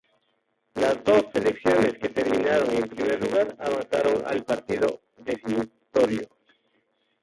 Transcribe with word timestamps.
Las 0.73 1.03
dos 1.03 1.25
selecciones 1.31 1.95
que 1.99 2.09
terminaron 2.09 2.71
en 2.71 2.89
primer 2.89 3.23
lugar 3.23 3.55
avanzaron 3.59 4.23
al 4.25 4.43
partido 4.43 4.99
definitorio. 5.19 6.27